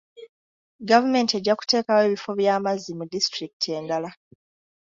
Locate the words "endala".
3.79-4.09